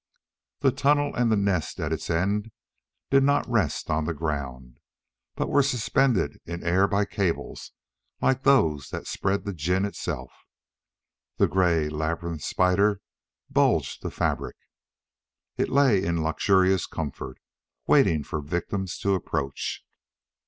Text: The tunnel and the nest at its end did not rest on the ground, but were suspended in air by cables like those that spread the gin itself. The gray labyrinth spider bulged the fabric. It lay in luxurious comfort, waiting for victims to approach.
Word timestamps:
The 0.61 0.71
tunnel 0.71 1.13
and 1.13 1.31
the 1.31 1.37
nest 1.37 1.79
at 1.79 1.93
its 1.93 2.09
end 2.09 2.49
did 3.11 3.21
not 3.21 3.47
rest 3.47 3.91
on 3.91 4.05
the 4.05 4.15
ground, 4.15 4.79
but 5.35 5.47
were 5.47 5.61
suspended 5.61 6.39
in 6.47 6.63
air 6.63 6.87
by 6.87 7.05
cables 7.05 7.71
like 8.19 8.41
those 8.41 8.89
that 8.89 9.05
spread 9.05 9.45
the 9.45 9.53
gin 9.53 9.85
itself. 9.85 10.31
The 11.37 11.47
gray 11.47 11.87
labyrinth 11.87 12.41
spider 12.43 12.99
bulged 13.47 14.01
the 14.01 14.09
fabric. 14.09 14.55
It 15.55 15.69
lay 15.69 16.03
in 16.03 16.23
luxurious 16.23 16.87
comfort, 16.87 17.37
waiting 17.85 18.23
for 18.23 18.41
victims 18.41 18.97
to 19.01 19.13
approach. 19.13 19.85